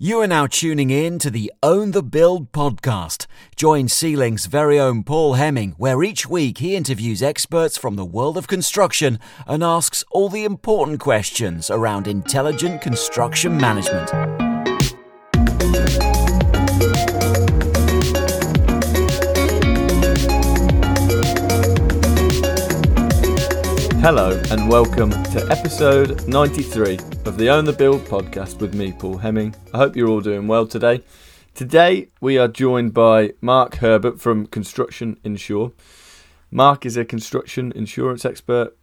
[0.00, 3.26] You are now tuning in to the Own the Build podcast.
[3.56, 8.38] Join C-Link's very own Paul Heming, where each week he interviews experts from the world
[8.38, 14.08] of construction and asks all the important questions around intelligent construction management.
[24.10, 29.18] Hello and welcome to episode 93 of the Own the Build podcast with me, Paul
[29.18, 29.54] Heming.
[29.74, 31.02] I hope you're all doing well today.
[31.54, 35.72] Today we are joined by Mark Herbert from Construction Insure.
[36.50, 38.74] Mark is a construction insurance expert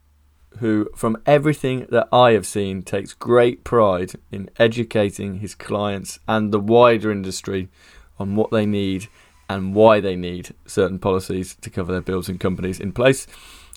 [0.59, 6.51] who, from everything that I have seen, takes great pride in educating his clients and
[6.51, 7.69] the wider industry
[8.19, 9.07] on what they need
[9.49, 13.25] and why they need certain policies to cover their bills and companies in place.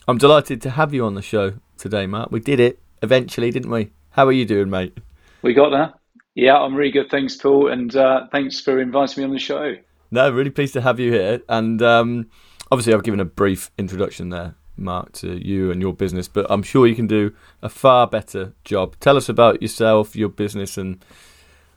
[0.08, 2.32] I'm delighted to have you on the show today, Mark.
[2.32, 3.90] We did it eventually, didn't we?
[4.12, 4.96] How are you doing, mate?
[5.42, 5.92] We got there.
[6.34, 7.10] Yeah, I'm really good.
[7.10, 9.74] Thanks, Paul, and uh, thanks for inviting me on the show.
[10.10, 11.42] No, really pleased to have you here.
[11.46, 12.30] And um,
[12.72, 16.62] obviously, I've given a brief introduction there, Mark, to you and your business, but I'm
[16.62, 18.96] sure you can do a far better job.
[19.00, 21.04] Tell us about yourself, your business, and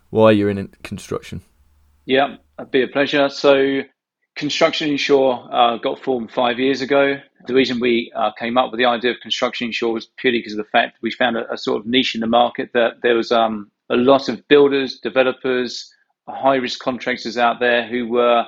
[0.08, 1.42] why you're in construction.
[2.06, 3.28] Yeah, it'd be a pleasure.
[3.28, 3.82] So,
[4.34, 7.20] Construction Insure uh, got formed five years ago.
[7.46, 10.54] The reason we uh, came up with the idea of Construction Insure was purely because
[10.54, 13.14] of the fact we found a, a sort of niche in the market that there
[13.14, 15.94] was um, a lot of builders, developers,
[16.28, 18.46] high risk contractors out there who were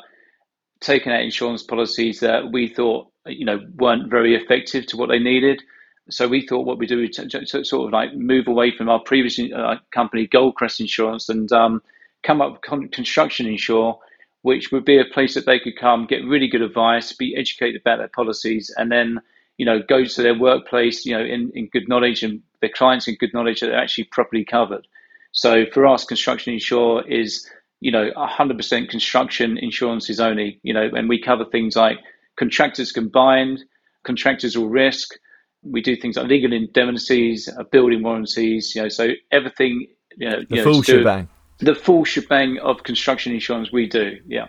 [0.81, 5.19] taking out insurance policies that we thought you know weren't very effective to what they
[5.19, 5.62] needed.
[6.11, 9.39] So we thought what we do is sort of like move away from our previous
[9.39, 11.83] uh, company, Goldcrest Insurance, and um,
[12.23, 13.99] come up with Construction Insure
[14.45, 17.81] which would be a place that they could come, get really good advice, be educated
[17.81, 19.19] about their policies, and then
[19.56, 23.09] you know go to their workplace, you know, in, in good knowledge and their clients
[23.09, 24.87] in good knowledge that they're actually properly covered.
[25.33, 27.50] So for us, construction insure is
[27.81, 30.61] you know 100% construction insurances only.
[30.62, 32.00] You know, and we cover things like
[32.37, 33.65] contractors combined,
[34.03, 35.15] contractors all risk.
[35.62, 38.75] We do things like legal indemnities, uh, building warranties.
[38.75, 39.87] You know, so everything.
[40.19, 41.28] You know, the you full shebang
[41.59, 44.19] the full shebang of construction insurance we do.
[44.26, 44.48] Yeah.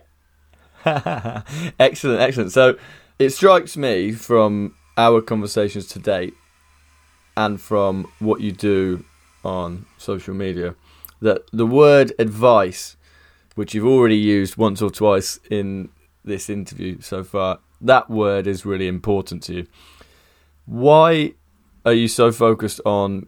[1.79, 2.51] excellent, excellent.
[2.51, 2.77] So
[3.19, 6.33] it strikes me from our conversations to date
[7.37, 9.03] and from what you do
[9.43, 10.75] on social media
[11.21, 12.97] that the word advice,
[13.55, 15.89] which you've already used once or twice in
[16.23, 19.67] this interview so far, that word is really important to you.
[20.65, 21.33] Why
[21.85, 23.27] are you so focused on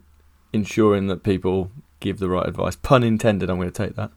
[0.52, 1.70] ensuring that people
[2.00, 2.76] give the right advice.
[2.76, 3.50] Pun intended.
[3.50, 4.10] I'm going to take that.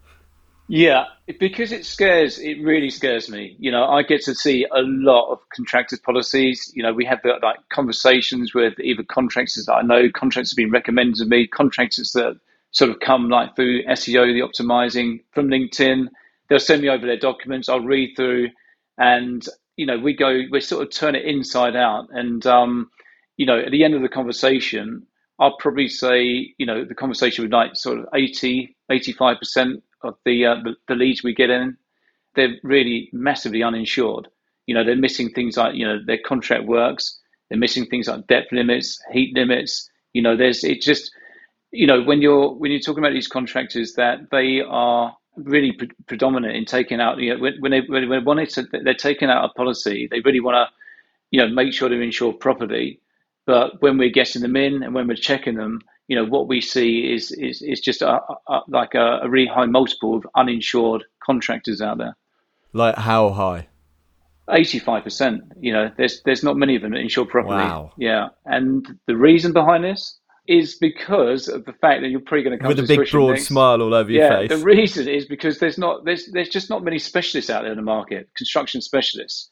[0.74, 2.40] Yeah, because it scares.
[2.40, 3.58] It really scares me.
[3.59, 6.72] You know, I get to see a lot of contractors' policies.
[6.74, 10.72] You know, we have like conversations with either contractors that I know, contractors have been
[10.72, 12.40] recommended to me, contractors that
[12.72, 16.08] sort of come like through SEO, the optimizing from LinkedIn.
[16.48, 17.68] They'll send me over their documents.
[17.68, 18.50] I'll read through,
[18.98, 22.92] and you know, we go, we sort of turn it inside out, and um,
[23.36, 25.06] you know, at the end of the conversation,
[25.41, 30.46] I'll probably say, you know, the conversation with like sort of 80, 85% of the,
[30.46, 31.78] uh, the, the leads we get in,
[32.35, 34.28] they're really massively uninsured.
[34.68, 37.19] You know, they're missing things like, you know, their contract works.
[37.50, 39.90] They're missing things like depth limits, heat limits.
[40.13, 41.12] You know, there's, it just,
[41.72, 45.90] you know, when you're, when you're talking about these contractors that they are really pre-
[46.07, 48.94] predominant in taking out, you know, when, when they, when they want it to, they're
[48.94, 50.74] taking out a policy, they really want to,
[51.31, 53.00] you know, make sure they're insured properly
[53.46, 56.62] but when we're getting them in and when we're checking them, you know what we
[56.62, 61.03] see is is, is just a, a like a, a really high multiple of uninsured
[61.24, 62.16] contractors out there.
[62.74, 63.68] Like how high?
[64.50, 65.44] Eighty-five percent.
[65.59, 67.63] You know, there's there's not many of them insured properly.
[67.63, 67.94] Wow.
[67.97, 72.57] Yeah, and the reason behind this is because of the fact that you're probably going
[72.57, 73.47] to come with a big broad next.
[73.47, 74.50] smile all over your yeah, face.
[74.50, 77.78] the reason is because there's not there's there's just not many specialists out there in
[77.78, 79.50] the market, construction specialists.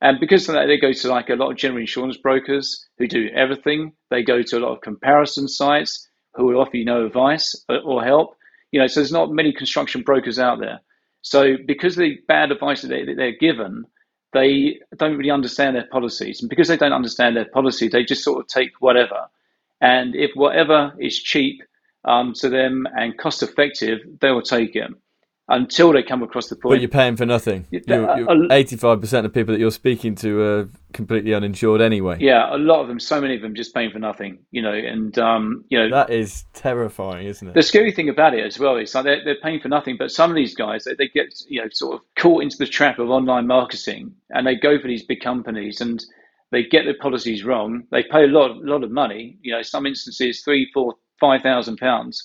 [0.00, 3.08] And because of that, they go to like a lot of general insurance brokers who
[3.08, 3.92] do everything.
[4.10, 8.04] They go to a lot of comparison sites who will offer you no advice or
[8.04, 8.36] help.
[8.70, 10.80] You know, so there's not many construction brokers out there.
[11.22, 13.84] So because of the bad advice that, they, they're given,
[14.32, 16.40] they don't really understand their policies.
[16.40, 19.26] And because they don't understand their policy, they just sort of take whatever.
[19.80, 21.62] And if whatever is cheap
[22.04, 24.90] um, to them and cost effective, they will take it
[25.48, 26.74] until they come across the point.
[26.74, 27.66] But you're paying for nothing.
[27.72, 32.18] Eighty-five percent of people that you're speaking to are completely uninsured anyway.
[32.20, 34.38] Yeah, a lot of them, so many of them, just paying for nothing.
[34.50, 37.54] You know, and um, you know that is terrifying, isn't it?
[37.54, 40.10] The scary thing about it as well is like they're, they're paying for nothing, but
[40.10, 42.98] some of these guys they, they get you know sort of caught into the trap
[42.98, 46.04] of online marketing, and they go for these big companies and
[46.50, 47.82] they get their policies wrong.
[47.90, 49.38] They pay a lot, a lot of money.
[49.42, 52.22] You know, some instances three, four, five thousand pounds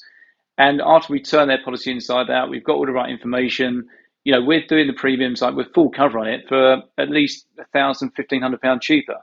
[0.58, 3.88] And after we turn their policy inside out, we've got all the right information.
[4.24, 7.48] You know, we're doing the premiums like with full cover on it for at least
[7.60, 9.18] a thousand, fifteen hundred pound cheaper.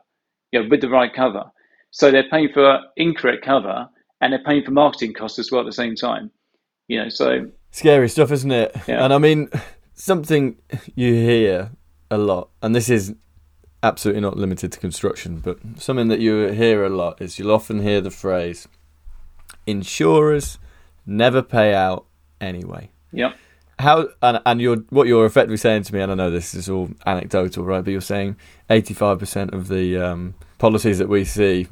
[0.52, 1.44] You know, with the right cover.
[1.90, 3.88] So they're paying for incorrect cover
[4.20, 6.30] and they're paying for marketing costs as well at the same time.
[6.88, 8.76] You know, so scary stuff, isn't it?
[8.88, 9.04] Yeah.
[9.04, 9.48] And I mean,
[9.94, 10.56] something
[10.94, 11.70] you hear
[12.10, 13.14] a lot, and this is
[13.82, 17.80] absolutely not limited to construction, but something that you hear a lot is you'll often
[17.80, 18.66] hear the phrase
[19.66, 20.58] insurers
[21.10, 22.06] never pay out
[22.40, 22.90] anyway.
[23.12, 23.36] Yep.
[23.78, 26.68] How and, and you're what you're effectively saying to me, and I know this is
[26.68, 27.82] all anecdotal, right?
[27.82, 28.36] But you're saying
[28.68, 31.66] 85% of the um, policies that we see,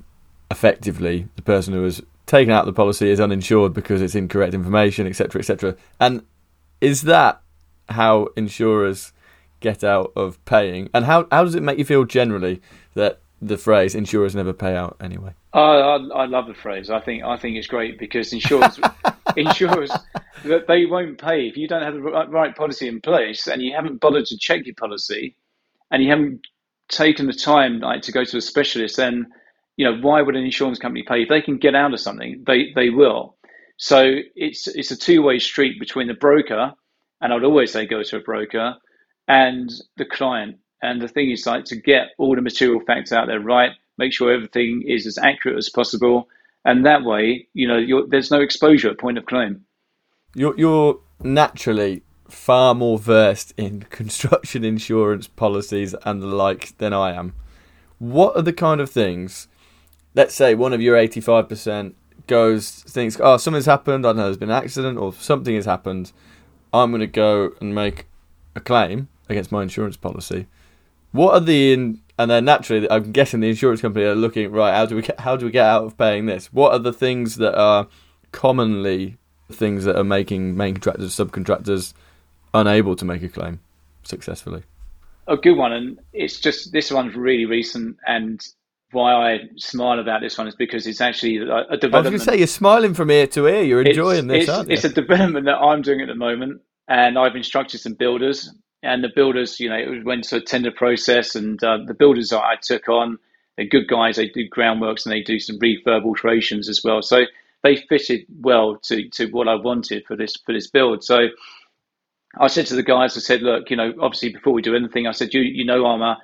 [0.51, 5.07] effectively, the person who has taken out the policy is uninsured because it's incorrect information,
[5.07, 5.77] etc., etc.
[6.01, 6.25] And
[6.81, 7.43] is that
[7.91, 9.13] how insurers
[9.61, 10.89] get out of paying?
[10.95, 12.63] And how how does it make you feel generally
[12.95, 15.35] that the phrase "insurers never pay out" anyway?
[15.53, 16.89] I, I, I love the phrase.
[16.89, 18.81] I think I think it's great because insurers
[19.39, 19.91] insurers
[20.45, 24.01] they won't pay if you don't have the right policy in place and you haven't
[24.01, 25.37] bothered to check your policy
[25.91, 26.47] and you haven't
[26.89, 28.97] taken the time like to go to a specialist.
[28.97, 29.27] Then
[29.77, 32.45] you know why would an insurance company pay if they can get out of something?
[32.47, 33.37] They they will.
[33.77, 36.73] So it's it's a two way street between the broker
[37.21, 38.75] and I'd always say go to a broker
[39.27, 40.59] and the client.
[40.81, 44.13] And the thing is like to get all the material facts out there right make
[44.13, 46.29] sure everything is as accurate as possible,
[46.69, 49.65] and that way, you know, there's no exposure at point of claim.
[50.35, 57.15] You're, you're naturally far more versed in construction insurance policies and the like than I
[57.15, 57.33] am.
[57.99, 59.49] What are the kind of things?
[60.15, 64.05] Let's say one of your eighty-five percent goes thinks, oh, something's happened.
[64.05, 66.13] I don't know, there's been an accident or something has happened.
[66.75, 68.05] I'm going to go and make
[68.55, 70.49] a claim against my insurance policy.
[71.13, 74.75] What are the in, and then naturally, I'm guessing the insurance company are looking right.
[74.75, 76.53] How do we get, how do we get out of paying this?
[76.53, 77.87] What are the things that are
[78.33, 79.17] commonly
[79.51, 81.95] things that are making main contractors, subcontractors
[82.53, 83.61] unable to make a claim
[84.03, 84.65] successfully?
[85.29, 88.41] A good one, and it's just this one's really recent, and
[88.91, 91.41] why I smile about this one is because it's actually a
[91.77, 91.95] development.
[91.95, 93.63] I was going to say you're smiling from ear to ear.
[93.63, 97.19] You're enjoying it's, this, it's, it's a development that I'm doing at the moment, and
[97.19, 98.51] I've instructed some builders
[98.83, 102.33] and the builders, you know, it went to a tender process, and uh, the builders
[102.33, 103.19] I took on,
[103.57, 104.17] they're good guys.
[104.17, 107.03] They do groundworks and they do some refurb alterations as well.
[107.03, 107.23] So
[107.65, 111.03] they fitted well to to what I wanted for this for this build.
[111.03, 111.29] So
[112.39, 115.07] I said to the guys, I said, look, you know, obviously before we do anything,
[115.07, 116.19] I said, you you know, I'm a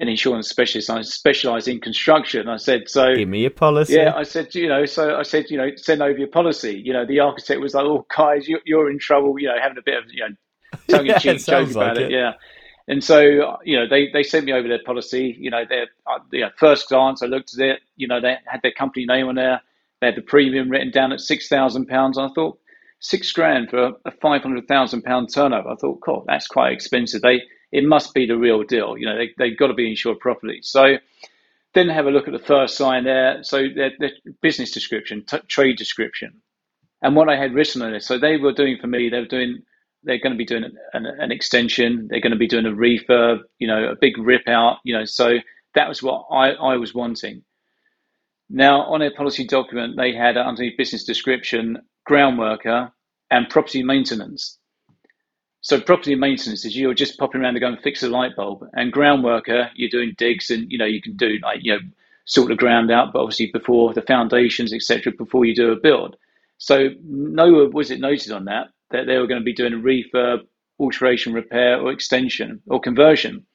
[0.00, 0.88] an insurance specialist.
[0.90, 2.48] I specialize in construction.
[2.48, 3.94] I said, so give me your policy.
[3.94, 6.80] Yeah, I said, you know, so I said, you know, send over your policy.
[6.82, 9.38] You know, the architect was like, oh, guys, you, you're in trouble.
[9.38, 10.34] You know, having a bit of you know
[10.90, 12.02] tongue in cheek joke about like it.
[12.04, 12.10] it.
[12.12, 12.32] Yeah.
[12.88, 13.20] And so,
[13.64, 15.36] you know, they, they sent me over their policy.
[15.38, 17.80] You know, their uh, yeah, first glance, I looked at it.
[17.96, 19.60] You know, they had their company name on there.
[20.00, 22.18] They had the premium written down at six thousand pounds.
[22.18, 22.58] I thought
[23.00, 25.68] six grand for a five hundred thousand pound turnover.
[25.68, 27.20] I thought, cool, that's quite expensive.
[27.20, 27.42] They
[27.72, 28.96] it must be the real deal.
[28.96, 30.60] You know, they they've got to be insured properly.
[30.62, 30.96] So
[31.74, 33.42] then have a look at the first sign there.
[33.42, 34.10] So their, their
[34.40, 36.40] business description, t- trade description,
[37.02, 38.02] and what I had written on it.
[38.02, 39.62] So they were doing for me, they were doing
[40.02, 42.08] they're going to be doing an, an, extension.
[42.08, 45.04] They're going to be doing a refurb, you know, a big rip out, you know.
[45.04, 45.38] So
[45.74, 47.42] that was what I, I was wanting.
[48.48, 52.92] Now, on their policy document, they had underneath business description ground worker
[53.30, 54.58] and property maintenance.
[55.60, 58.64] So property maintenance is you're just popping around to go and fix a light bulb,
[58.72, 61.80] and ground worker you're doing digs and you know you can do like you know
[62.24, 65.12] sort the ground out, but obviously before the foundations etc.
[65.18, 66.16] Before you do a build.
[66.58, 69.76] So nowhere was it noted on that that they were going to be doing a
[69.76, 70.40] refurb,
[70.78, 73.46] alteration, repair, or extension or conversion.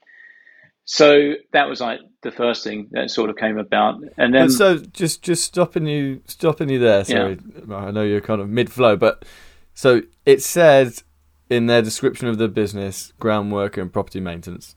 [0.85, 4.51] So that was like the first thing that sort of came about, and then but
[4.51, 7.05] so just just stopping you stopping you there.
[7.05, 7.75] Sorry, yeah.
[7.75, 9.23] I know you're kind of mid flow, but
[9.73, 10.91] so it said
[11.49, 14.75] in their description of the business, ground worker and property maintenance,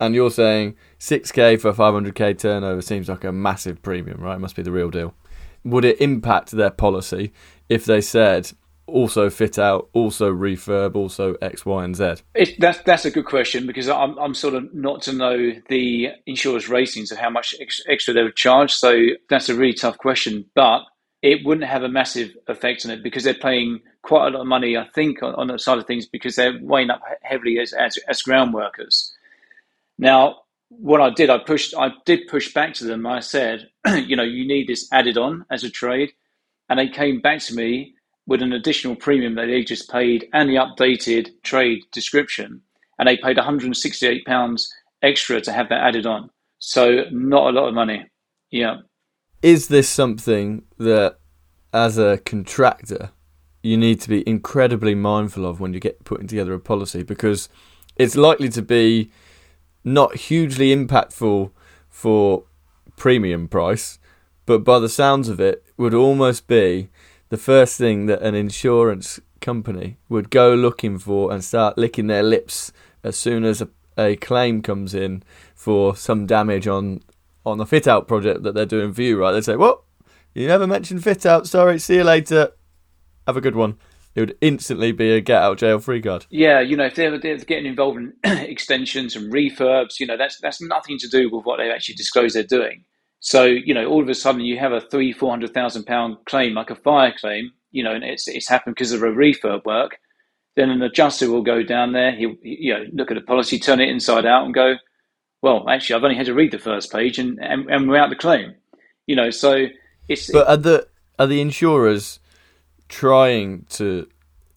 [0.00, 4.20] and you're saying six k for five hundred k turnover seems like a massive premium,
[4.20, 4.34] right?
[4.34, 5.14] It must be the real deal.
[5.62, 7.32] Would it impact their policy
[7.68, 8.50] if they said
[8.86, 12.16] also fit out, also refurb, also X, Y, and Z?
[12.34, 16.08] It, that's that's a good question because I'm I'm sort of not to know the
[16.26, 18.72] insurers' ratings of how much ex, extra they would charge.
[18.72, 20.82] So that's a really tough question, but
[21.22, 24.46] it wouldn't have a massive effect on it because they're paying quite a lot of
[24.46, 27.72] money, I think, on, on the side of things because they're weighing up heavily as
[27.72, 29.12] as, as ground workers.
[29.98, 33.06] Now, what I did, I pushed, I did push back to them.
[33.06, 36.12] I said, you know, you need this added on as a trade,
[36.68, 37.94] and they came back to me
[38.26, 42.60] with an additional premium that they just paid and the updated trade description.
[42.98, 44.66] And they paid £168
[45.02, 46.30] extra to have that added on.
[46.58, 48.06] So, not a lot of money.
[48.50, 48.76] Yeah.
[49.42, 51.18] Is this something that,
[51.72, 53.10] as a contractor,
[53.62, 57.48] you need to be incredibly mindful of when you get putting together a policy because
[57.96, 59.10] it's likely to be
[59.82, 61.50] not hugely impactful
[61.88, 62.44] for
[62.96, 63.98] premium price,
[64.46, 66.88] but by the sounds of it, would almost be
[67.28, 72.22] the first thing that an insurance company would go looking for and start licking their
[72.22, 75.22] lips as soon as a, a claim comes in
[75.54, 77.00] for some damage on
[77.46, 79.32] on the fit out project that they're doing for you, right?
[79.32, 79.84] They say, Well,
[80.34, 82.52] you never mentioned fit out, sorry, see you later.
[83.26, 83.78] Have a good one.
[84.14, 86.26] It would instantly be a get out jail free card.
[86.30, 90.38] Yeah, you know, if they're, they're getting involved in extensions and refurbs, you know, that's
[90.40, 92.84] that's nothing to do with what they actually disclose they're doing.
[93.24, 96.18] So, you know, all of a sudden you have a three, four hundred thousand pound
[96.26, 99.64] claim, like a fire claim, you know, and it's it's happened because of a refurb
[99.64, 99.98] work.
[100.56, 103.80] Then an adjuster will go down there, he'll you know look at the policy, turn
[103.80, 104.74] it inside out, and go,
[105.40, 108.10] well, actually, I've only had to read the first page, and and, and we're out
[108.10, 108.56] the claim.
[109.06, 109.68] You know, so
[110.06, 110.30] it's.
[110.30, 110.86] But are the
[111.18, 112.20] are the insurers
[112.90, 114.06] trying to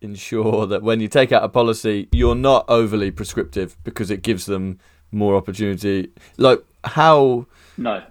[0.01, 4.45] ensure that when you take out a policy, you're not overly prescriptive because it gives
[4.45, 4.77] them
[5.09, 6.12] more opportunity?
[6.36, 7.45] Like how?
[7.77, 8.03] No,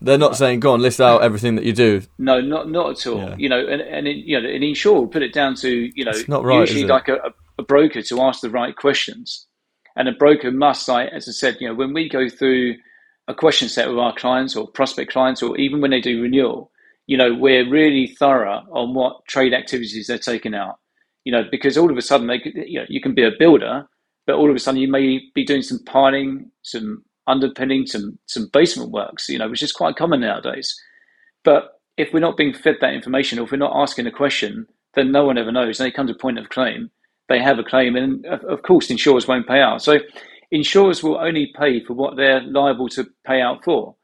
[0.00, 2.02] they're not saying go on list out everything that you do.
[2.18, 3.18] No, not not at all.
[3.18, 3.36] Yeah.
[3.38, 6.12] You know, and and you know, an insurer will put it down to you know,
[6.28, 9.46] not right, usually like a, a broker to ask the right questions,
[9.96, 12.76] and a broker must, like as I said, you know, when we go through
[13.28, 16.70] a question set with our clients or prospect clients, or even when they do renewal,
[17.06, 20.78] you know, we're really thorough on what trade activities they're taking out.
[21.24, 23.30] You know, because all of a sudden they, could, you know, you can be a
[23.38, 23.86] builder,
[24.26, 28.48] but all of a sudden you may be doing some piling, some underpinning, some some
[28.52, 30.74] basement works, you know, which is quite common nowadays.
[31.44, 34.66] But if we're not being fed that information, or if we're not asking a question,
[34.94, 35.80] then no one ever knows.
[35.80, 36.90] And they come to point of claim,
[37.28, 39.82] they have a claim, and of course, insurers won't pay out.
[39.82, 39.98] So
[40.50, 43.94] insurers will only pay for what they're liable to pay out for.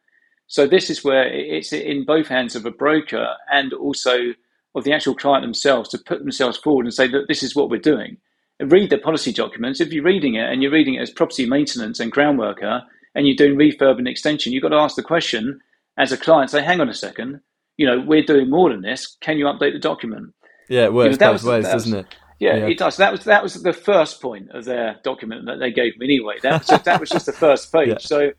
[0.46, 4.32] So this is where it's in both hands of a broker and also
[4.74, 7.68] of the actual client themselves to put themselves forward and say, look, this is what
[7.68, 8.16] we're doing.
[8.58, 9.80] And read the policy documents.
[9.80, 12.82] If you're reading it and you're reading it as property maintenance and ground worker,
[13.18, 15.60] and you're doing refurb and extension, you've got to ask the question
[15.98, 17.40] as a client, say, hang on a second,
[17.76, 19.16] you know, we're doing more than this.
[19.20, 20.32] Can you update the document?
[20.68, 22.06] Yeah, it works you know, both ways, doesn't it?
[22.38, 22.96] Yeah, yeah, it does.
[22.98, 26.36] That was that was the first point of their document that they gave me anyway.
[26.44, 27.88] That was just, that was just the first page.
[27.88, 27.98] Yeah.
[27.98, 28.30] So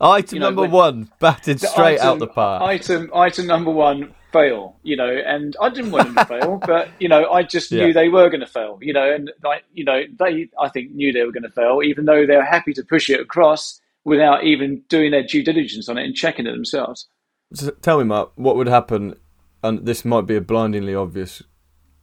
[0.00, 2.62] item you know, number one, batted straight item, out the park.
[2.62, 4.76] Item item number one, fail.
[4.84, 7.86] You know, and I didn't want them to fail, but you know, I just yeah.
[7.86, 8.78] knew they were going to fail.
[8.80, 11.80] You know, and like you know, they I think knew they were going to fail,
[11.82, 15.88] even though they were happy to push it across without even doing their due diligence
[15.88, 17.08] on it and checking it themselves.
[17.52, 19.14] So tell me, Mark, what would happen?
[19.62, 21.42] And this might be a blindingly obvious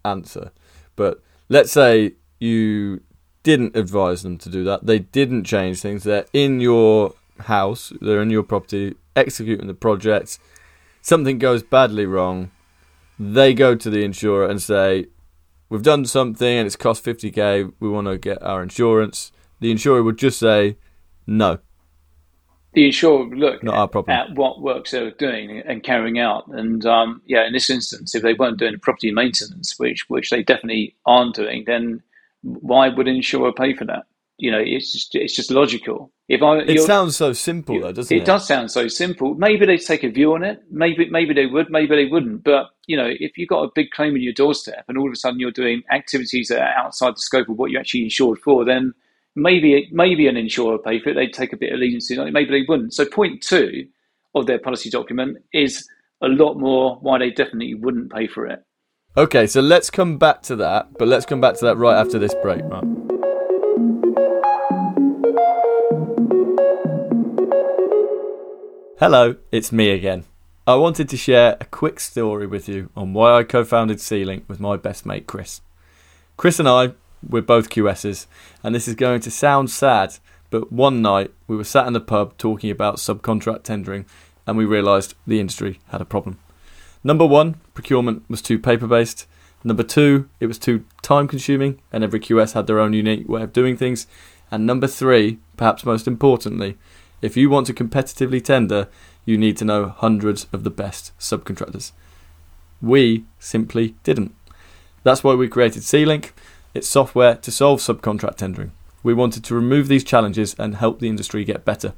[0.05, 0.51] answer,
[0.95, 3.01] but let's say you
[3.43, 4.85] didn't advise them to do that.
[4.85, 6.03] They didn't change things.
[6.03, 10.37] They're in your house, they're in your property, executing the project.
[11.01, 12.51] Something goes badly wrong.
[13.17, 15.07] They go to the insurer and say,
[15.69, 17.73] We've done something and it's cost 50k.
[17.79, 19.31] We want to get our insurance.
[19.59, 20.77] The insurer would just say,
[21.25, 21.59] No,
[22.77, 24.15] the insurer would look Not our problem.
[24.15, 26.45] at what works they were doing and carrying out.
[26.49, 30.43] And um, yeah, in this instance, if they weren't doing property maintenance, which which they
[30.43, 32.03] definitely aren't doing, then
[32.43, 34.03] why would an insurer pay for that?
[34.37, 36.11] You know, it's just it's just logical.
[36.29, 38.21] If I, it sounds so simple, though, doesn't it?
[38.21, 39.33] It does sound so simple.
[39.33, 40.61] Maybe they take a view on it.
[40.69, 41.71] Maybe maybe they would.
[41.71, 42.43] Maybe they wouldn't.
[42.43, 45.13] But you know, if you've got a big claim on your doorstep, and all of
[45.13, 48.37] a sudden you're doing activities that are outside the scope of what you actually insured
[48.37, 48.93] for, then
[49.37, 51.13] maybe maybe an insurer pay for it.
[51.13, 52.31] They'd take a bit of leniency on it.
[52.31, 52.93] Maybe they wouldn't.
[52.93, 53.87] So point two
[54.35, 55.87] of their policy document is
[56.21, 58.63] a lot more why they definitely wouldn't pay for it.
[59.15, 62.19] Okay, so let's come back to that, but let's come back to that right after
[62.19, 62.85] this break, Mark.
[68.99, 70.25] Hello, it's me again.
[70.65, 74.45] I wanted to share a quick story with you on why I co founded C-Link
[74.47, 75.61] with my best mate Chris.
[76.35, 76.93] Chris and I
[77.27, 78.27] we're both QSs,
[78.63, 80.15] and this is going to sound sad,
[80.49, 84.05] but one night we were sat in the pub talking about subcontract tendering,
[84.45, 86.39] and we realised the industry had a problem.
[87.03, 89.27] Number one, procurement was too paper based.
[89.63, 93.43] Number two, it was too time consuming, and every QS had their own unique way
[93.43, 94.07] of doing things.
[94.49, 96.77] And number three, perhaps most importantly,
[97.21, 98.87] if you want to competitively tender,
[99.25, 101.91] you need to know hundreds of the best subcontractors.
[102.81, 104.35] We simply didn't.
[105.03, 106.33] That's why we created C-Link
[106.77, 108.71] it's software to solve subcontract tendering.
[109.01, 111.93] We wanted to remove these challenges and help the industry get better.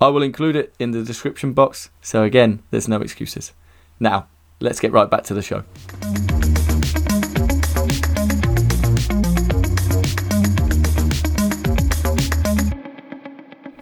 [0.01, 3.53] I will include it in the description box, so again, there's no excuses.
[4.01, 5.65] Now, let's get right back to the show.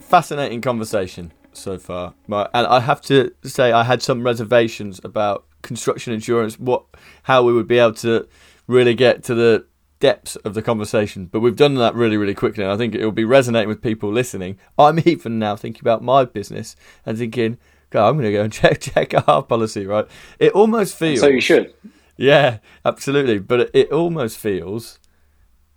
[0.08, 2.14] Fascinating conversation so far.
[2.28, 6.84] And I have to say, I had some reservations about construction insurance, what,
[7.24, 8.26] how we would be able to
[8.66, 9.66] really get to the
[10.00, 11.26] depths of the conversation.
[11.26, 12.64] But we've done that really, really quickly.
[12.64, 14.58] And I think it will be resonating with people listening.
[14.78, 16.74] I'm even now thinking about my business
[17.04, 17.58] and thinking,
[17.90, 20.06] God, I'm going to go and check check our policy, right?
[20.38, 21.20] It almost feels.
[21.20, 21.74] So you should.
[22.16, 23.38] Yeah, absolutely.
[23.38, 24.98] But it almost feels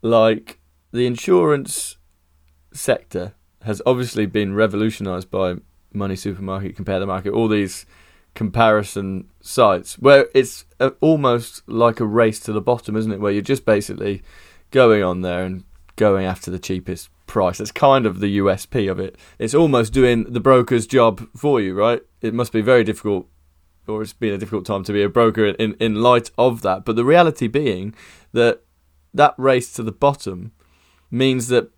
[0.02, 0.60] like
[0.92, 1.98] the insurance
[2.74, 5.56] sector has obviously been revolutionised by
[5.94, 7.86] Money Supermarket, Compare the Market, all these
[8.34, 10.66] comparison sites where it's
[11.02, 13.20] almost like a race to the bottom, isn't it?
[13.20, 14.24] Where you're just basically
[14.72, 15.64] going on there and
[15.96, 17.58] going after the cheapest price.
[17.58, 19.18] That's kind of the USP of it.
[19.38, 22.02] It's almost doing the broker's job for you, right?
[22.22, 23.28] It must be very difficult,
[23.88, 26.86] or it's been a difficult time to be a broker in, in light of that.
[26.86, 27.94] But the reality being
[28.32, 28.64] that
[29.14, 30.54] that race to the bottom
[31.10, 31.70] means that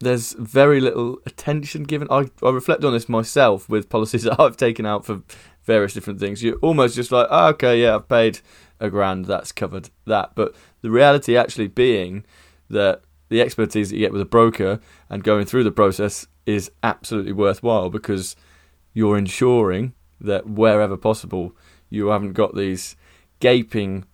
[0.00, 2.08] there's very little attention given.
[2.10, 5.22] I, I reflect on this myself with policies that I've taken out for
[5.64, 6.42] various different things.
[6.42, 8.40] You're almost just like, oh, okay, yeah, I've paid
[8.78, 10.32] a grand, that's covered that.
[10.34, 12.24] But the reality actually being
[12.68, 16.70] that the expertise that you get with a broker and going through the process is
[16.82, 18.36] absolutely worthwhile because
[18.92, 21.54] you're ensuring that wherever possible
[21.90, 22.96] you haven't got these
[23.40, 24.04] gaping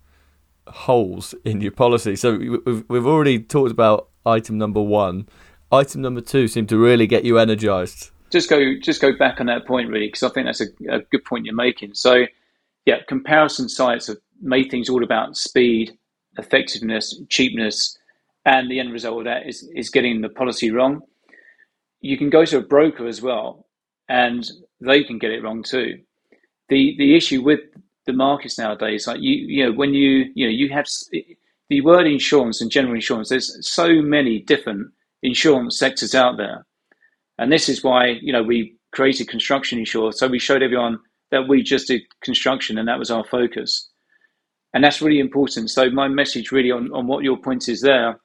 [0.66, 2.16] holes in your policy.
[2.16, 5.28] So we've, we've already talked about item number one
[5.72, 8.10] item number two seemed to really get you energized.
[8.30, 11.00] Just go, just go back on that point, really, because I think that's a, a
[11.10, 11.94] good point you're making.
[11.94, 12.26] So,
[12.86, 15.92] yeah, comparison sites have made things all about speed,
[16.38, 17.98] effectiveness, cheapness,
[18.44, 21.02] and the end result of that is is getting the policy wrong.
[22.00, 23.66] You can go to a broker as well,
[24.08, 24.50] and
[24.80, 26.00] they can get it wrong too.
[26.68, 27.60] the The issue with
[28.06, 30.86] the markets nowadays, like you, you know, when you, you know, you have
[31.68, 33.28] the word insurance and general insurance.
[33.28, 34.90] There's so many different
[35.22, 36.66] insurance sectors out there.
[37.38, 40.12] And this is why, you know, we created Construction Insure.
[40.12, 40.98] So we showed everyone
[41.30, 43.88] that we just did construction and that was our focus.
[44.74, 45.70] And that's really important.
[45.70, 48.20] So my message really on, on what your point is there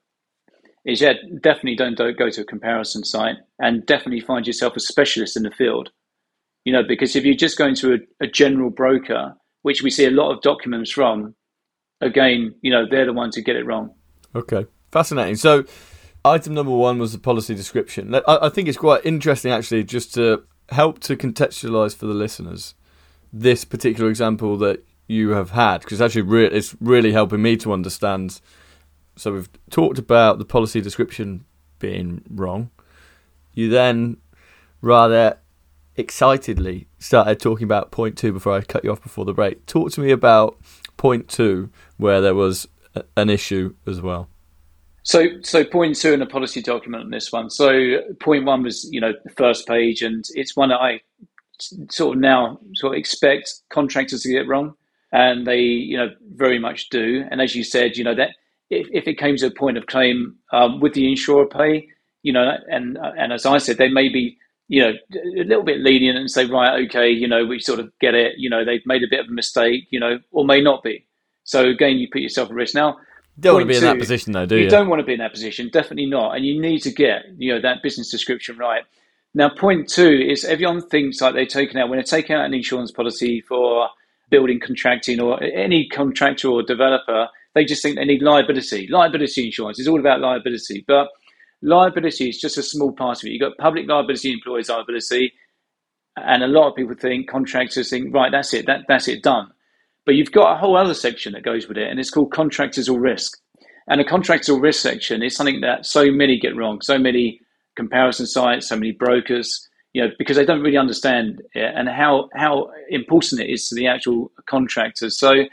[0.86, 4.80] is yeah, definitely don't, don't go to a comparison site and definitely find yourself a
[4.80, 5.90] specialist in the field.
[6.64, 10.06] You know, because if you're just going to a, a general broker, which we see
[10.06, 11.34] a lot of documents from,
[12.02, 13.94] again, you know, they're the ones who get it wrong.
[14.36, 14.66] Okay.
[14.92, 15.36] Fascinating.
[15.36, 15.64] So
[16.28, 18.14] Item number one was the policy description.
[18.14, 22.76] I, I think it's quite interesting, actually, just to help to contextualize for the listeners
[23.32, 27.72] this particular example that you have had, because actually re- it's really helping me to
[27.72, 28.42] understand.
[29.16, 31.46] So we've talked about the policy description
[31.80, 32.72] being wrong.
[33.54, 34.18] You then
[34.82, 35.40] rather
[35.96, 39.66] excitedly started talking about point two before I cut you off before the break.
[39.66, 40.58] Talk to me about
[40.98, 42.68] point two, where there was
[43.16, 44.28] an issue as well.
[45.08, 47.50] So, so point two in the policy document on this one.
[47.50, 51.00] So, point one was, you know, the first page, and it's one that I
[51.90, 54.74] sort of now sort of expect contractors to get wrong,
[55.14, 57.24] and they, you know, very much do.
[57.32, 58.32] And as you said, you know, that
[58.70, 61.88] if, if it came to a point of claim um, with the insurer pay,
[62.24, 64.92] you know, and and as I said, they may be, you know,
[65.40, 68.34] a little bit lenient and say, right, okay, you know, we sort of get it,
[68.38, 71.08] you know, they've made a bit of a mistake, you know, or may not be.
[71.46, 72.76] So again, you put yourself at risk.
[72.76, 72.98] Now,
[73.40, 74.64] don't want to be two, in that position, though, do you?
[74.64, 76.36] You don't want to be in that position, definitely not.
[76.36, 78.84] And you need to get you know that business description right.
[79.34, 82.54] Now, point two is everyone thinks like they're taking out when they're taking out an
[82.54, 83.90] insurance policy for
[84.30, 88.88] building contracting or any contractor or developer, they just think they need liability.
[88.88, 91.08] Liability insurance is all about liability, but
[91.62, 93.32] liability is just a small part of it.
[93.32, 95.34] You've got public liability, employees liability,
[96.18, 99.52] and a lot of people think contractors think right, that's it, that that's it, done.
[100.08, 102.88] But you've got a whole other section that goes with it, and it's called contractors
[102.88, 103.38] all risk.
[103.90, 107.42] And a contractors all risk section is something that so many get wrong, so many
[107.76, 112.30] comparison sites, so many brokers, you know, because they don't really understand it and how
[112.34, 115.20] how important it is to the actual contractors.
[115.20, 115.44] So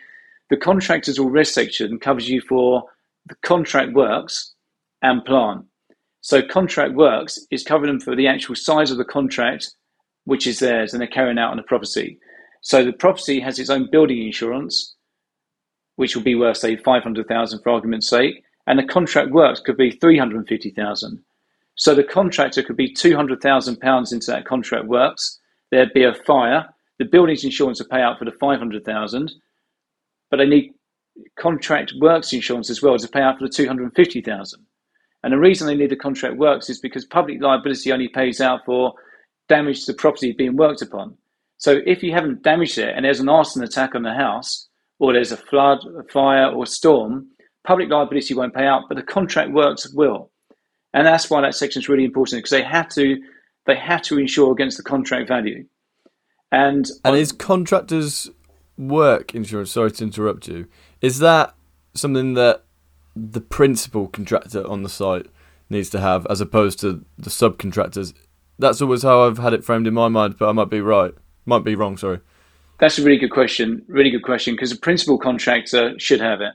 [0.50, 2.84] the contractors all risk section covers you for
[3.26, 4.54] the contract works
[5.02, 5.64] and plant.
[6.20, 9.74] So contract works is covering them for the actual size of the contract,
[10.26, 12.20] which is theirs, and they're carrying out on the property.
[12.64, 14.94] So the property has its own building insurance,
[15.96, 19.60] which will be worth say five hundred thousand for argument's sake, and the contract works
[19.60, 21.22] could be three hundred and fifty thousand.
[21.74, 25.38] So the contractor could be two hundred thousand pounds into that contract works.
[25.70, 26.66] There'd be a fire.
[26.98, 29.30] The building's insurance will pay out for the five hundred thousand,
[30.30, 30.72] but they need
[31.38, 34.64] contract works insurance as well to pay out for the two hundred and fifty thousand.
[35.22, 38.64] And the reason they need the contract works is because public liability only pays out
[38.64, 38.94] for
[39.50, 41.18] damage to the property being worked upon.
[41.64, 45.14] So if you haven't damaged it and there's an arson attack on the house, or
[45.14, 47.26] there's a flood, a fire, or a storm,
[47.66, 50.30] public liability won't pay out, but the contract works will.
[50.92, 53.16] And that's why that section is really important because they have to
[53.64, 55.64] they have to insure against the contract value.
[56.52, 58.30] And and is contractors'
[58.76, 59.70] work insurance?
[59.70, 60.66] Sorry to interrupt you.
[61.00, 61.54] Is that
[61.94, 62.66] something that
[63.16, 65.28] the principal contractor on the site
[65.70, 68.12] needs to have, as opposed to the subcontractors?
[68.58, 71.14] That's always how I've had it framed in my mind, but I might be right.
[71.46, 71.96] Might be wrong.
[71.96, 72.20] Sorry.
[72.80, 73.84] That's a really good question.
[73.88, 76.52] Really good question because the principal contractor should have it.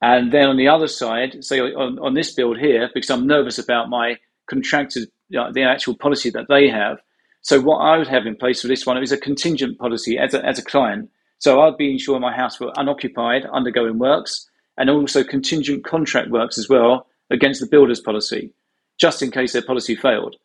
[0.00, 3.58] And then on the other side, say on, on this build here, because I'm nervous
[3.58, 4.16] about my
[4.48, 6.98] contracted, you uh, know, the actual policy that they have.
[7.42, 10.34] So what I would have in place for this one is a contingent policy as
[10.34, 11.10] a, as a client.
[11.38, 16.58] So I'd be ensuring my house were unoccupied, undergoing works, and also contingent contract works
[16.58, 18.52] as well against the builder's policy,
[18.98, 20.36] just in case their policy failed.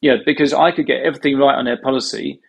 [0.00, 2.40] Yeah, because I could get everything right on their policy,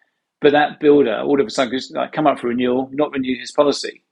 [0.41, 3.37] but that builder all of a sudden could like, come up for renewal, not renew
[3.39, 4.03] his policy.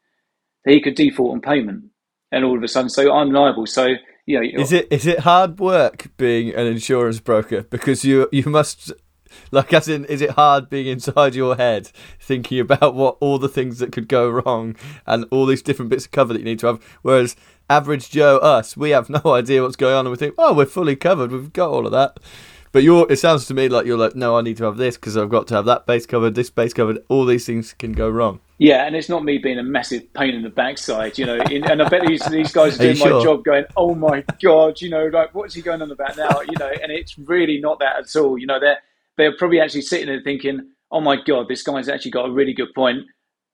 [0.66, 1.86] He could default on payment
[2.32, 3.66] and all of a sudden, so I'm liable.
[3.66, 8.28] So you know, is it is it hard work being an insurance broker because you
[8.32, 8.92] you must
[9.52, 13.50] like as in is it hard being inside your head thinking about what all the
[13.50, 16.60] things that could go wrong and all these different bits of cover that you need
[16.60, 17.36] to have whereas
[17.70, 20.66] average joe us we have no idea what's going on and we think oh we're
[20.66, 22.18] fully covered we've got all of that
[22.72, 24.96] but you're, it sounds to me like you're like, no, I need to have this
[24.96, 27.04] because I've got to have that base covered, this base covered.
[27.10, 28.40] All these things can go wrong.
[28.60, 31.38] Yeah, and it's not me being a massive pain in the backside, you know.
[31.52, 33.24] In, and I bet these these guys are doing are my sure?
[33.24, 36.58] job, going, "Oh my god," you know, like what's he going on about now, you
[36.58, 36.72] know?
[36.82, 38.38] And it's really not that at all.
[38.38, 38.80] You know, they're
[39.16, 42.54] they're probably actually sitting there thinking, "Oh my god, this guy's actually got a really
[42.54, 43.06] good point.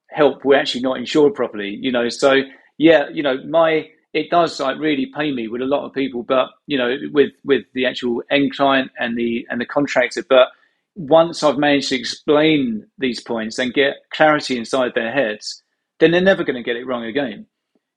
[0.10, 2.08] Help, we're actually not insured properly," you know.
[2.08, 2.42] So
[2.78, 6.24] yeah, you know, my it does like really pay me with a lot of people,
[6.24, 10.24] but you know, with with the actual end client and the and the contractor.
[10.28, 10.50] But
[10.96, 15.64] once I've managed to explain these points and get clarity inside their heads,
[16.00, 17.48] then they're never going to get it wrong again.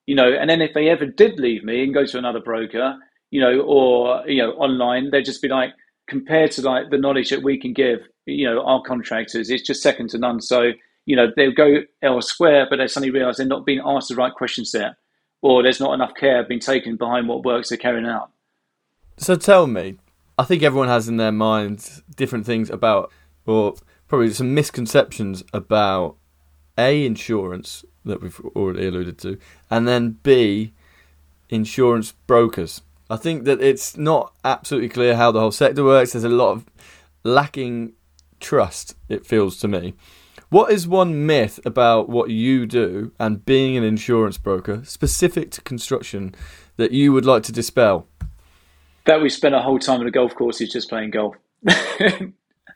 [0.07, 2.97] You know, and then if they ever did leave me and go to another broker,
[3.29, 5.71] you know, or you know, online, they'd just be like,
[6.07, 9.83] compared to like the knowledge that we can give, you know, our contractors, it's just
[9.83, 10.41] second to none.
[10.41, 10.71] So,
[11.05, 14.33] you know, they'll go elsewhere, but they suddenly realise they're not being asked the right
[14.33, 14.97] questions there
[15.41, 18.31] or there's not enough care being taken behind what works they're carrying out.
[19.17, 19.97] So tell me,
[20.37, 23.11] I think everyone has in their minds different things about,
[23.45, 23.75] or
[24.07, 26.17] probably some misconceptions about
[26.77, 29.37] A, insurance that we've already alluded to,
[29.69, 30.73] and then B,
[31.49, 32.81] insurance brokers.
[33.09, 36.11] I think that it's not absolutely clear how the whole sector works.
[36.11, 36.65] There's a lot of
[37.23, 37.93] lacking
[38.39, 39.93] trust, it feels to me.
[40.49, 45.61] What is one myth about what you do and being an insurance broker, specific to
[45.61, 46.33] construction,
[46.77, 48.07] that you would like to dispel?
[49.05, 51.35] That we spend a whole time on the golf course is just playing golf.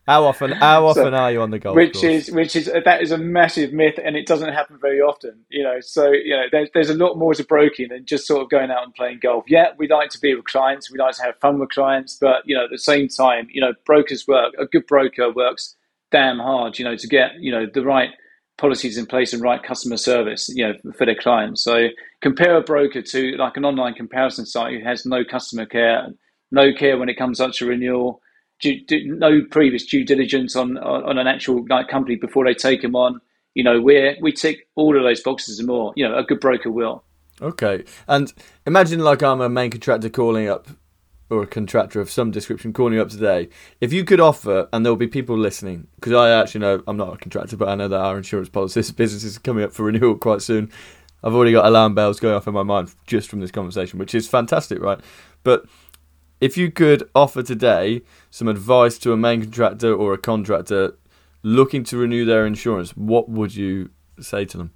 [0.06, 0.52] how often?
[0.52, 2.04] How often so, are you on the golf which course?
[2.04, 5.40] is which is that is a massive myth, and it doesn't happen very often.
[5.48, 8.42] You know, so you know, there's there's a lot more to broking than just sort
[8.42, 9.46] of going out and playing golf.
[9.48, 12.42] Yeah, we like to be with clients, we like to have fun with clients, but
[12.44, 14.54] you know, at the same time, you know, brokers work.
[14.60, 15.78] A good broker works
[16.12, 18.10] damn hard, you know, to get you know the right
[18.58, 21.64] policies in place and right customer service, you know, for their clients.
[21.64, 21.88] So
[22.22, 26.10] compare a broker to like an online comparison site who has no customer care,
[26.52, 28.22] no care when it comes up to renewal,
[28.64, 33.20] no previous due diligence on on an actual like company before they take them on.
[33.56, 35.94] You know, we we tick all of those boxes and more.
[35.96, 37.04] You know, a good broker will.
[37.42, 38.32] Okay, and
[38.68, 40.68] imagine like I'm a main contractor calling up
[41.32, 43.48] or a contractor of some description calling you up today,
[43.80, 47.14] if you could offer, and there'll be people listening, because I actually know I'm not
[47.14, 50.18] a contractor, but I know that our insurance policies business is coming up for renewal
[50.18, 50.70] quite soon.
[51.24, 54.14] I've already got alarm bells going off in my mind just from this conversation, which
[54.14, 55.00] is fantastic, right?
[55.44, 55.66] But
[56.42, 60.98] if you could offer today some advice to a main contractor or a contractor
[61.44, 64.72] looking to renew their insurance, what would you say to them?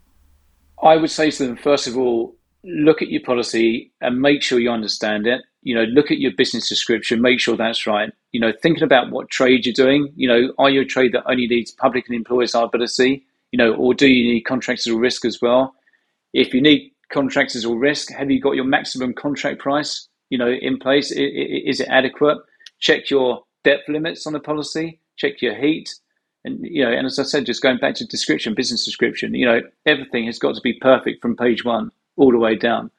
[0.82, 4.60] I would say to them, first of all, look at your policy and make sure
[4.60, 8.14] you understand it you know, look at your business description, make sure that's right.
[8.32, 10.14] You know, thinking about what trade you're doing.
[10.16, 13.26] You know, are you a trade that only needs public and employers liability?
[13.52, 15.74] You know, or do you need contractors all risk as well?
[16.34, 20.08] If you need contractors all risk, have you got your maximum contract price?
[20.30, 21.12] You know, in place.
[21.12, 22.38] Is it adequate?
[22.80, 25.00] Check your depth limits on the policy.
[25.18, 25.90] Check your heat,
[26.44, 29.34] and you know, and as I said, just going back to description, business description.
[29.34, 32.92] You know, everything has got to be perfect from page one all the way down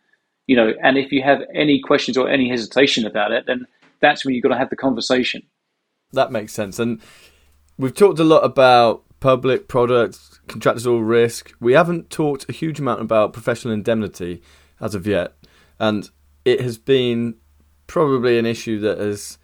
[0.46, 3.66] you know, and if you have any questions or any hesitation about it, then
[4.00, 5.42] that's when you've got to have the conversation.
[6.12, 6.78] That makes sense.
[6.78, 7.00] And
[7.78, 11.52] we've talked a lot about public products, contractual risk.
[11.60, 14.42] We haven't talked a huge amount about professional indemnity
[14.80, 15.34] as of yet.
[15.78, 16.08] And
[16.44, 17.36] it has been
[17.86, 19.38] probably an issue that has,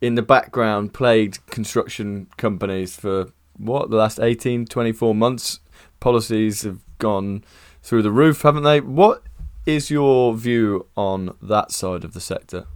[0.00, 5.60] in the background, plagued construction companies for what, the last 18, 24 months.
[5.98, 7.42] Policies have gone
[7.82, 8.80] through the roof, haven't they?
[8.80, 9.22] What
[9.66, 12.66] is your view on that side of the sector?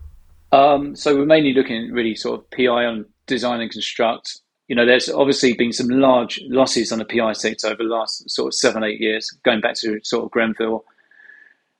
[0.53, 4.77] Um, so we're mainly looking at really sort of PI on design and construct, you
[4.77, 8.49] know, there's obviously been some large losses on the PI sector over the last sort
[8.49, 10.85] of seven, eight years, going back to sort of Grenfell.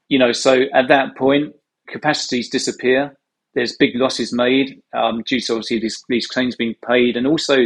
[0.09, 1.55] You know, so at that point,
[1.87, 3.17] capacities disappear.
[3.55, 7.59] There's big losses made um, due to obviously these, these claims being paid, and also,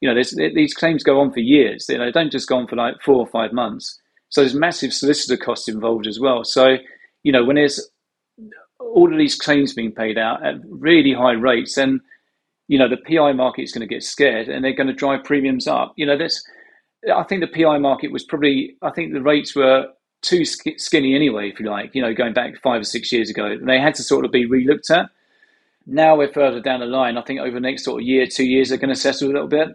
[0.00, 1.86] you know, these claims go on for years.
[1.88, 3.98] You know, they don't just go on for like four or five months.
[4.30, 6.44] So there's massive solicitor costs involved as well.
[6.44, 6.76] So,
[7.22, 7.90] you know, when there's
[8.78, 12.00] all of these claims being paid out at really high rates, then
[12.68, 15.24] you know the PI market is going to get scared and they're going to drive
[15.24, 15.92] premiums up.
[15.96, 16.42] You know, that's
[17.14, 19.86] I think the PI market was probably I think the rates were
[20.22, 21.94] too skinny anyway, if you like.
[21.94, 24.32] You know, going back five or six years ago, and they had to sort of
[24.32, 25.10] be relooked at.
[25.86, 27.16] Now we're further down the line.
[27.16, 29.32] I think over the next sort of year, two years, they're going to settle a
[29.32, 29.68] little bit.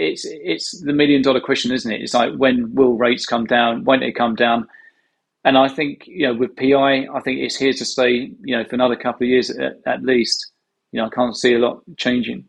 [0.00, 2.00] It's it's the million dollar question, isn't it?
[2.00, 3.84] It's like when will rates come down?
[3.84, 4.68] When they come down?
[5.44, 8.32] And I think you know with PI, I think it's here to stay.
[8.42, 10.52] You know, for another couple of years at, at least.
[10.92, 12.46] You know, I can't see a lot changing.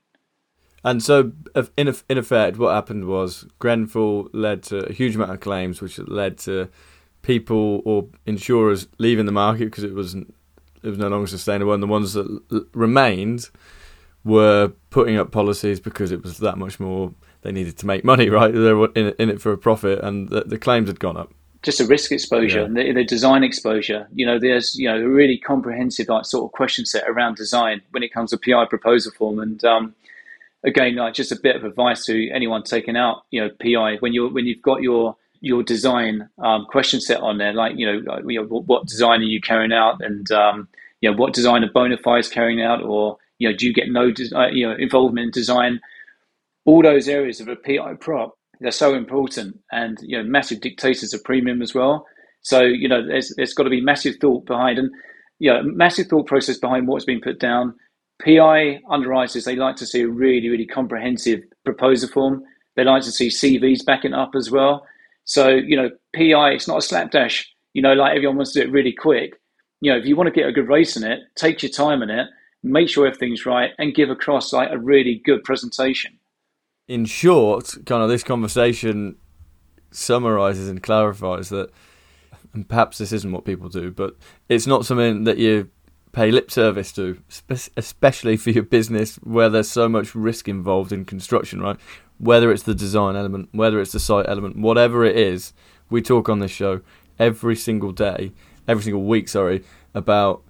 [0.83, 1.31] And so,
[1.77, 5.99] in in effect, what happened was Grenfell led to a huge amount of claims, which
[5.99, 6.69] led to
[7.21, 10.33] people or insurers leaving the market because it wasn't
[10.83, 13.49] it was no longer sustainable, and the ones that l- remained
[14.23, 17.13] were putting up policies because it was that much more.
[17.41, 18.53] They needed to make money, right?
[18.53, 21.33] They were in, in it for a profit, and the, the claims had gone up
[21.63, 22.83] just a risk exposure, yeah.
[22.83, 24.07] the, the, design exposure.
[24.13, 27.81] You know, there's you know a really comprehensive like sort of question set around design
[27.91, 29.39] when it comes to PI proposal form.
[29.39, 29.95] And um,
[30.63, 34.13] again, like just a bit of advice to anyone taking out you know PI when
[34.13, 38.13] you when you've got your your design um, question set on there, like you know,
[38.13, 40.67] like, you know what design are you carrying out, and um,
[41.01, 43.89] you know what design of bona fides carrying out, or you know do you get
[43.89, 45.79] no uh, you know involvement in design?
[46.65, 51.13] All those areas of a PI prop they're so important and you know massive dictators
[51.13, 52.05] of premium as well.
[52.41, 54.91] So you know there's there's got to be massive thought behind and
[55.39, 57.75] you know massive thought process behind what's been put down.
[58.23, 62.43] PI underwriters they like to see a really really comprehensive proposal form.
[62.75, 64.85] They like to see CVs backing up as well.
[65.25, 67.51] So you know PI it's not a slapdash.
[67.73, 69.33] You know like everyone wants to do it really quick.
[69.81, 72.03] You know if you want to get a good race in it, take your time
[72.03, 72.27] in it,
[72.61, 76.19] make sure everything's right, and give across like a really good presentation
[76.91, 79.15] in short, kind of this conversation
[79.91, 81.69] summarizes and clarifies that,
[82.53, 84.17] and perhaps this isn't what people do, but
[84.49, 85.69] it's not something that you
[86.11, 87.17] pay lip service to,
[87.77, 91.77] especially for your business where there's so much risk involved in construction, right?
[92.17, 95.53] Whether it's the design element, whether it's the site element, whatever it is,
[95.89, 96.81] we talk on this show
[97.17, 98.33] every single day,
[98.67, 100.43] every single week, sorry, about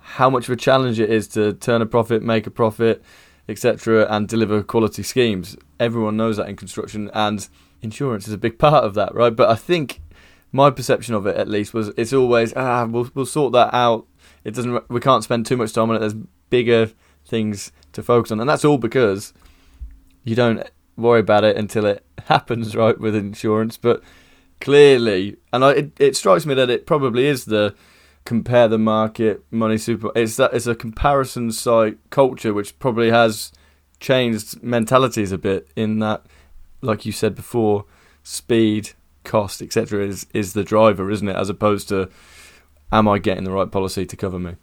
[0.00, 3.04] how much of a challenge it is to turn a profit, make a profit,
[3.48, 5.56] etc., and deliver quality schemes.
[5.78, 7.48] Everyone knows that in construction, and
[7.82, 9.34] insurance is a big part of that, right?
[9.34, 10.00] But I think
[10.52, 14.06] my perception of it, at least, was it's always ah, we'll we'll sort that out.
[14.44, 14.88] It doesn't.
[14.90, 16.00] We can't spend too much time on it.
[16.00, 16.14] There's
[16.50, 16.90] bigger
[17.24, 19.32] things to focus on, and that's all because
[20.24, 20.62] you don't
[20.96, 22.98] worry about it until it happens, right?
[22.98, 24.02] With insurance, but
[24.60, 27.74] clearly, and I, it, it strikes me that it probably is the
[28.26, 30.10] compare the market, money super.
[30.14, 33.52] It's that it's a comparison site culture which probably has
[34.00, 35.68] changed mentalities a bit.
[35.74, 36.26] In that,
[36.82, 37.86] like you said before,
[38.22, 38.90] speed,
[39.24, 40.04] cost, etc.
[40.04, 41.36] is is the driver, isn't it?
[41.36, 42.10] As opposed to,
[42.92, 44.56] am I getting the right policy to cover me?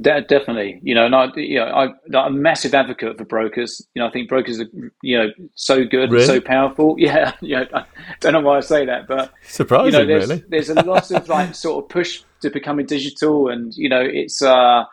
[0.00, 3.86] De- definitely, you know, and I, you know, I, am a massive advocate for brokers.
[3.94, 4.66] You know, I think brokers are,
[5.02, 6.24] you know, so good really?
[6.24, 6.96] and so powerful.
[6.98, 7.64] Yeah, yeah.
[7.74, 7.84] I
[8.20, 9.86] don't know why I say that, but surprising.
[9.86, 10.44] You know, there's, really.
[10.48, 14.42] there's a lot of like sort of push to becoming digital, and you know, it's,
[14.42, 14.84] uh,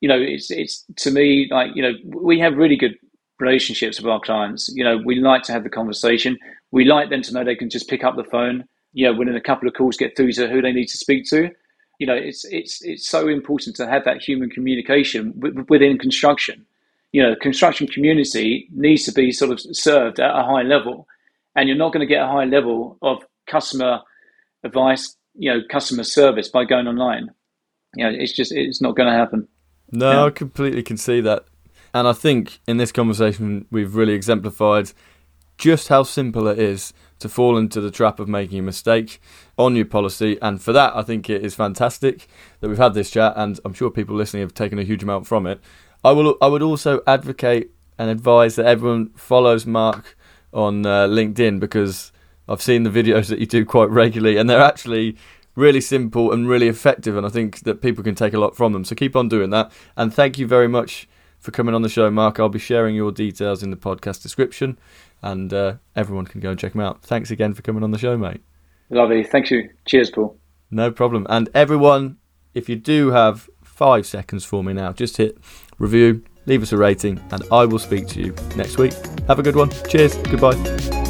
[0.00, 2.96] you know, it's, it's to me like, you know, we have really good
[3.40, 4.68] relationships with our clients.
[4.74, 6.38] You know, we like to have the conversation.
[6.70, 8.64] We like them to know they can just pick up the phone.
[8.92, 11.26] You know, within a couple of calls, get through to who they need to speak
[11.30, 11.50] to
[11.98, 15.34] you know, it's it's it's so important to have that human communication
[15.68, 16.64] within construction.
[17.12, 21.08] You know, construction community needs to be sort of served at a high level,
[21.56, 24.00] and you're not going to get a high level of customer
[24.62, 27.30] advice, you know, customer service by going online.
[27.94, 29.48] You know, it's just it's not going to happen.
[29.90, 30.26] No.
[30.26, 31.46] I completely can see that,
[31.94, 34.92] and I think in this conversation we've really exemplified
[35.56, 39.20] just how simple it is to fall into the trap of making a mistake
[39.56, 40.38] on your policy.
[40.40, 42.28] And for that, I think it is fantastic
[42.60, 45.26] that we've had this chat, and I'm sure people listening have taken a huge amount
[45.26, 45.60] from it.
[46.04, 46.36] I will.
[46.42, 50.16] I would also advocate and advise that everyone follows Mark
[50.52, 52.12] on uh, LinkedIn because
[52.48, 55.16] I've seen the videos that you do quite regularly, and they're actually
[55.54, 57.16] really simple and really effective.
[57.16, 58.84] And I think that people can take a lot from them.
[58.84, 59.72] So keep on doing that.
[59.96, 61.08] And thank you very much
[61.38, 62.38] for coming on the show, Mark.
[62.38, 64.78] I'll be sharing your details in the podcast description
[65.22, 67.02] and uh, everyone can go and check them out.
[67.02, 68.40] Thanks again for coming on the show, mate.
[68.90, 69.24] Lovely.
[69.24, 69.68] Thank you.
[69.84, 70.38] Cheers, Paul.
[70.70, 71.26] No problem.
[71.28, 72.18] And everyone,
[72.54, 75.38] if you do have five seconds for me now, just hit
[75.78, 78.94] review, leave us a rating, and I will speak to you next week.
[79.26, 79.70] Have a good one.
[79.88, 80.16] Cheers.
[80.16, 81.07] Goodbye.